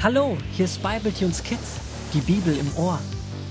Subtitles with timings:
[0.00, 1.80] Hallo, hier ist Bibletunes Kids,
[2.14, 3.00] die Bibel im Ohr.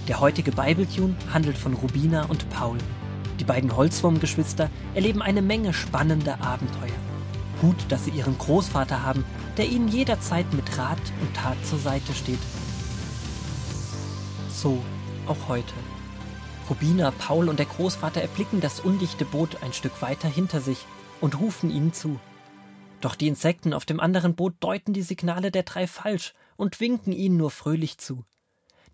[0.07, 2.77] Der heutige Bibletune handelt von Rubina und Paul.
[3.37, 6.95] Die beiden Holzwurmgeschwister erleben eine Menge spannender Abenteuer.
[7.59, 9.25] Gut, dass sie ihren Großvater haben,
[9.57, 12.39] der ihnen jederzeit mit Rat und Tat zur Seite steht.
[14.49, 14.81] So,
[15.27, 15.73] auch heute.
[16.69, 20.85] Rubina, Paul und der Großvater erblicken das undichte Boot ein Stück weiter hinter sich
[21.19, 22.17] und rufen ihnen zu.
[23.01, 27.13] Doch die Insekten auf dem anderen Boot deuten die Signale der drei falsch und winken
[27.13, 28.25] ihnen nur fröhlich zu.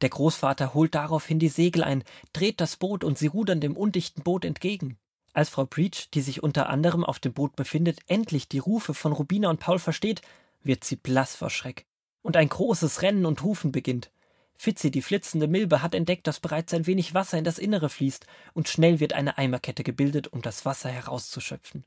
[0.02, 2.03] Der Großvater holt daraufhin die Segel ein,
[2.34, 4.97] dreht das Boot und sie rudern dem undichten Boot entgegen.
[5.31, 9.13] Als Frau Breach, die sich unter anderem auf dem Boot befindet, endlich die Rufe von
[9.13, 10.22] Rubina und Paul versteht,
[10.61, 11.85] wird sie blass vor Schreck.
[12.22, 14.11] Und ein großes Rennen und Rufen beginnt.
[14.58, 18.27] Fitzi, die flitzende Milbe, hat entdeckt, dass bereits ein wenig Wasser in das Innere fließt,
[18.53, 21.85] und schnell wird eine Eimerkette gebildet, um das Wasser herauszuschöpfen.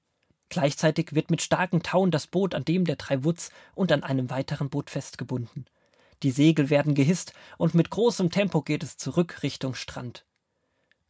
[0.48, 4.30] Gleichzeitig wird mit starken Tauen das Boot an dem der drei Wutz und an einem
[4.30, 5.66] weiteren Boot festgebunden.
[6.22, 10.24] Die Segel werden gehisst und mit großem Tempo geht es zurück Richtung Strand.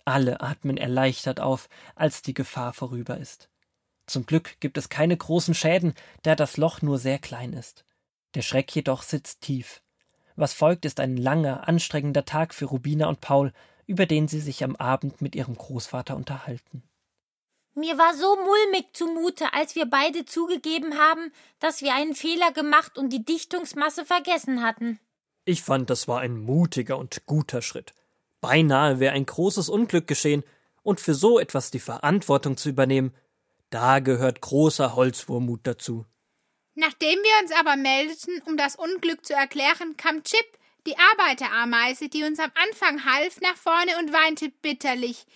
[0.04, 3.48] Alle atmen erleichtert auf, als die Gefahr vorüber ist.
[4.06, 7.84] Zum Glück gibt es keine großen Schäden, da das Loch nur sehr klein ist.
[8.34, 9.82] Der Schreck jedoch sitzt tief.
[10.36, 13.52] Was folgt, ist ein langer, anstrengender Tag für Rubina und Paul,
[13.86, 16.82] über den sie sich am Abend mit ihrem Großvater unterhalten.
[17.78, 22.96] Mir war so mulmig zumute, als wir beide zugegeben haben, dass wir einen Fehler gemacht
[22.96, 24.98] und die Dichtungsmasse vergessen hatten.
[25.44, 27.92] Ich fand, das war ein mutiger und guter Schritt.
[28.40, 30.42] Beinahe wäre ein großes Unglück geschehen,
[30.82, 33.12] und für so etwas die Verantwortung zu übernehmen,
[33.70, 36.06] da gehört großer Holzwurmut dazu.
[36.76, 40.46] Nachdem wir uns aber meldeten, um das Unglück zu erklären, kam Chip,
[40.86, 45.26] die Arbeiterameise, die uns am Anfang half, nach vorne und weinte bitterlich.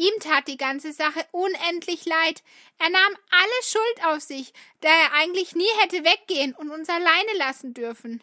[0.00, 2.42] Ihm tat die ganze Sache unendlich leid.
[2.78, 7.34] Er nahm alle Schuld auf sich, da er eigentlich nie hätte weggehen und uns alleine
[7.36, 8.22] lassen dürfen.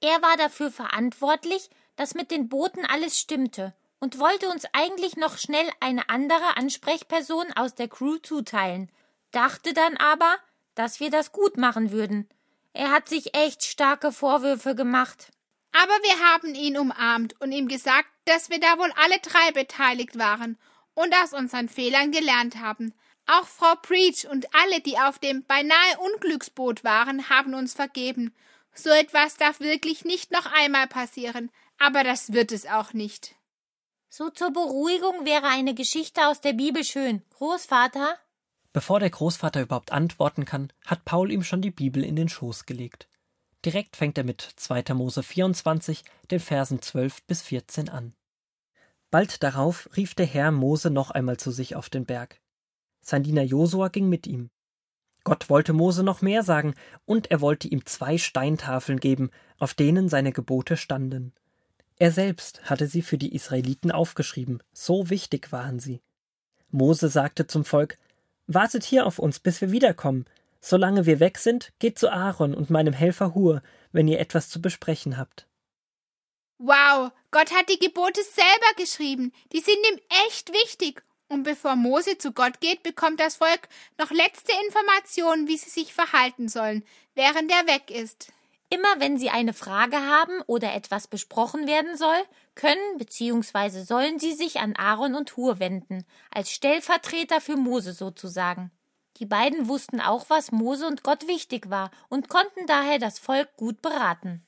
[0.00, 5.36] Er war dafür verantwortlich, dass mit den Booten alles stimmte und wollte uns eigentlich noch
[5.36, 8.90] schnell eine andere Ansprechperson aus der Crew zuteilen,
[9.32, 10.38] dachte dann aber,
[10.74, 12.30] dass wir das gut machen würden.
[12.72, 15.32] Er hat sich echt starke Vorwürfe gemacht.
[15.72, 20.18] Aber wir haben ihn umarmt und ihm gesagt, dass wir da wohl alle drei beteiligt
[20.18, 20.58] waren
[20.94, 22.92] und aus unseren Fehlern gelernt haben.
[23.26, 28.34] Auch Frau Preach und alle, die auf dem beinahe Unglücksboot waren, haben uns vergeben.
[28.74, 33.36] So etwas darf wirklich nicht noch einmal passieren, aber das wird es auch nicht.
[34.08, 37.22] So zur Beruhigung wäre eine Geschichte aus der Bibel schön.
[37.34, 38.18] Großvater?
[38.72, 42.66] Bevor der Großvater überhaupt antworten kann, hat Paul ihm schon die Bibel in den Schoß
[42.66, 43.08] gelegt.
[43.64, 44.94] Direkt fängt er mit 2.
[44.94, 48.14] Mose 24, den Versen 12 bis 14 an.
[49.10, 52.40] Bald darauf rief der Herr Mose noch einmal zu sich auf den Berg.
[53.02, 54.50] Sein Diener Josua ging mit ihm.
[55.24, 60.08] Gott wollte Mose noch mehr sagen, und er wollte ihm zwei Steintafeln geben, auf denen
[60.08, 61.34] seine Gebote standen.
[61.96, 66.00] Er selbst hatte sie für die Israeliten aufgeschrieben, so wichtig waren sie.
[66.70, 67.98] Mose sagte zum Volk
[68.46, 70.24] Wartet hier auf uns, bis wir wiederkommen,
[70.60, 73.62] Solange wir weg sind, geht zu Aaron und meinem Helfer Hur,
[73.92, 75.46] wenn ihr etwas zu besprechen habt.
[76.58, 79.32] Wow, Gott hat die Gebote selber geschrieben.
[79.52, 81.02] Die sind ihm echt wichtig.
[81.28, 83.68] Und bevor Mose zu Gott geht, bekommt das Volk
[83.98, 86.84] noch letzte Informationen, wie sie sich verhalten sollen,
[87.14, 88.32] während er weg ist.
[88.68, 92.22] Immer wenn Sie eine Frage haben oder etwas besprochen werden soll,
[92.54, 93.82] können bzw.
[93.82, 98.70] sollen Sie sich an Aaron und Hur wenden, als Stellvertreter für Mose sozusagen.
[99.18, 103.54] Die beiden wussten auch, was Mose und Gott wichtig war und konnten daher das Volk
[103.56, 104.46] gut beraten.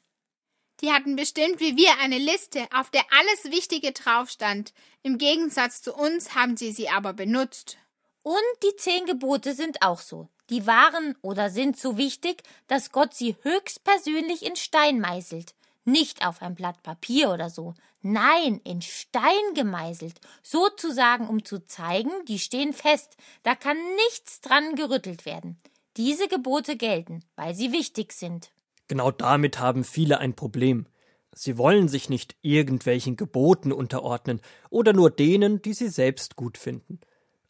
[0.80, 4.72] Die hatten bestimmt wie wir eine Liste, auf der alles Wichtige drauf stand.
[5.02, 7.78] Im Gegensatz zu uns haben sie sie aber benutzt.
[8.24, 10.28] Und die zehn Gebote sind auch so.
[10.50, 15.54] Die waren oder sind so wichtig, dass Gott sie höchstpersönlich in Stein meißelt.
[15.84, 17.74] Nicht auf ein Blatt Papier oder so.
[18.02, 20.20] Nein, in Stein gemeißelt.
[20.42, 23.16] Sozusagen, um zu zeigen, die stehen fest.
[23.44, 23.76] Da kann
[24.08, 25.60] nichts dran gerüttelt werden.
[25.96, 28.50] Diese Gebote gelten, weil sie wichtig sind.
[28.88, 30.86] Genau damit haben viele ein Problem.
[31.34, 37.00] Sie wollen sich nicht irgendwelchen Geboten unterordnen oder nur denen, die sie selbst gut finden.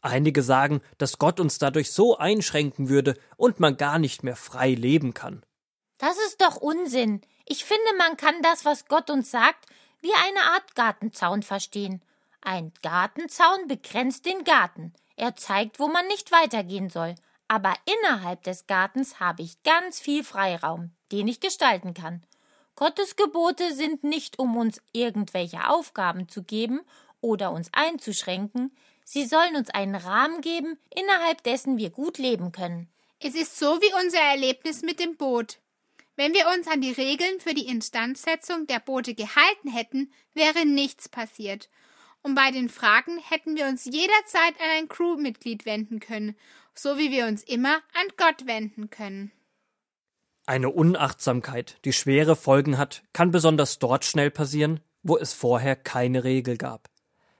[0.02, 4.74] Einige sagen, dass Gott uns dadurch so einschränken würde und man gar nicht mehr frei
[4.74, 5.42] leben kann.
[5.98, 7.20] Das ist doch Unsinn.
[7.46, 9.66] Ich finde, man kann das, was Gott uns sagt,
[10.02, 12.02] wie eine Art Gartenzaun verstehen.
[12.42, 14.92] Ein Gartenzaun begrenzt den Garten.
[15.16, 17.14] Er zeigt, wo man nicht weitergehen soll.
[17.48, 22.24] Aber innerhalb des Gartens habe ich ganz viel Freiraum, den ich gestalten kann.
[22.74, 26.80] Gottes Gebote sind nicht, um uns irgendwelche Aufgaben zu geben
[27.20, 32.88] oder uns einzuschränken, sie sollen uns einen Rahmen geben, innerhalb dessen wir gut leben können.
[33.20, 35.58] Es ist so wie unser Erlebnis mit dem Boot.
[36.14, 41.08] Wenn wir uns an die Regeln für die Instandsetzung der Boote gehalten hätten, wäre nichts
[41.08, 41.70] passiert.
[42.22, 46.36] Und bei den Fragen hätten wir uns jederzeit an ein Crewmitglied wenden können,
[46.74, 49.32] so wie wir uns immer an Gott wenden können.
[50.44, 56.24] Eine Unachtsamkeit, die schwere Folgen hat, kann besonders dort schnell passieren, wo es vorher keine
[56.24, 56.90] Regel gab.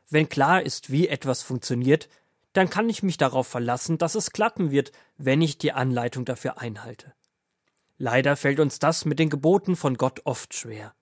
[0.09, 2.09] Wenn klar ist, wie etwas funktioniert,
[2.53, 6.61] dann kann ich mich darauf verlassen, dass es klappen wird, wenn ich die Anleitung dafür
[6.61, 7.15] einhalte.
[8.04, 10.93] Leider fällt uns das mit den Geboten von Gott oft schwer.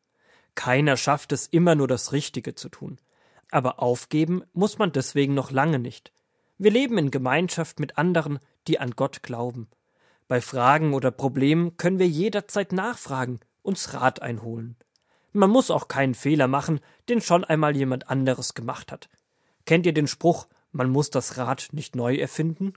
[0.55, 3.01] Keiner schafft es immer nur das Richtige zu tun.
[3.51, 6.13] Aber aufgeben muss man deswegen noch lange nicht.
[6.59, 8.39] Wir leben in Gemeinschaft mit anderen,
[8.69, 9.71] die an Gott glauben.
[10.29, 14.77] Bei Fragen oder Problemen können wir jederzeit nachfragen, uns Rat einholen.
[15.33, 19.09] Man muss auch keinen Fehler machen, den schon einmal jemand anderes gemacht hat.
[19.65, 22.75] Kennt ihr den Spruch, man muss das Rad nicht neu erfinden?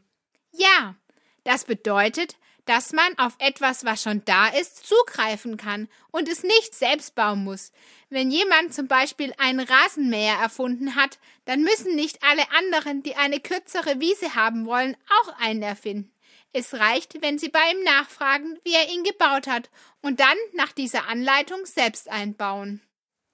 [0.53, 0.95] Ja,
[1.43, 6.73] das bedeutet, dass man auf etwas, was schon da ist, zugreifen kann und es nicht
[6.73, 7.71] selbst bauen muss.
[8.09, 13.39] Wenn jemand zum Beispiel einen Rasenmäher erfunden hat, dann müssen nicht alle anderen, die eine
[13.39, 16.11] kürzere Wiese haben wollen, auch einen erfinden.
[16.53, 19.71] Es reicht, wenn sie bei ihm nachfragen, wie er ihn gebaut hat,
[20.01, 22.81] und dann nach dieser Anleitung selbst einbauen.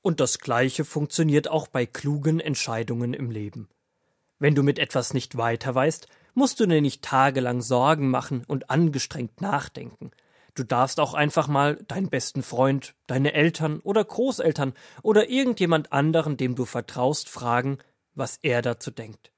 [0.02, 3.68] Und das Gleiche funktioniert auch bei klugen Entscheidungen im Leben.
[4.40, 6.08] Wenn du mit etwas nicht weiter weißt,
[6.40, 10.12] musst du dir nicht tagelang Sorgen machen und angestrengt nachdenken.
[10.56, 16.38] Du darfst auch einfach mal deinen besten Freund, deine Eltern oder Großeltern oder irgendjemand anderen,
[16.38, 17.78] dem du vertraust, fragen,
[18.16, 19.32] was er dazu denkt.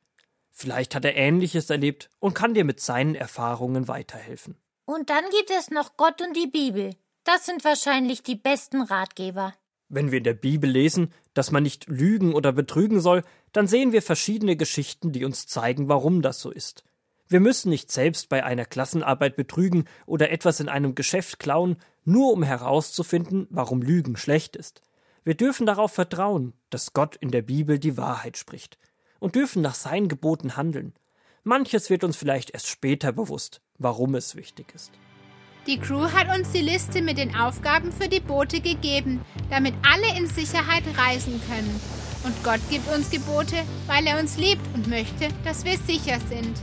[0.51, 4.55] Vielleicht hat er Ähnliches erlebt und kann dir mit seinen Erfahrungen weiterhelfen.
[4.85, 6.95] Und dann gibt es noch Gott und die Bibel.
[7.23, 9.55] Das sind wahrscheinlich die besten Ratgeber.
[9.89, 13.91] Wenn wir in der Bibel lesen, dass man nicht lügen oder betrügen soll, dann sehen
[13.91, 16.83] wir verschiedene Geschichten, die uns zeigen, warum das so ist.
[17.31, 22.33] Wir müssen nicht selbst bei einer Klassenarbeit betrügen oder etwas in einem Geschäft klauen, nur
[22.33, 24.81] um herauszufinden, warum Lügen schlecht ist.
[25.23, 28.77] Wir dürfen darauf vertrauen, dass Gott in der Bibel die Wahrheit spricht
[29.19, 30.93] und dürfen nach seinen Geboten handeln.
[31.45, 34.91] Manches wird uns vielleicht erst später bewusst, warum es wichtig ist.
[35.67, 40.19] Die Crew hat uns die Liste mit den Aufgaben für die Boote gegeben, damit alle
[40.19, 41.79] in Sicherheit reisen können.
[42.25, 43.55] Und Gott gibt uns Gebote,
[43.87, 46.59] weil er uns liebt und möchte, dass wir sicher sind.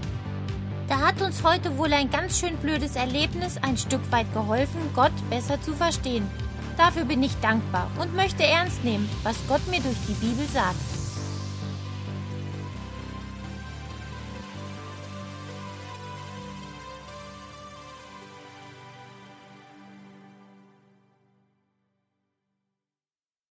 [0.89, 5.13] Da hat uns heute wohl ein ganz schön blödes Erlebnis ein Stück weit geholfen, Gott
[5.29, 6.27] besser zu verstehen.
[6.79, 10.98] Dafür bin ich dankbar und möchte ernst nehmen, was Gott mir durch die Bibel sagt.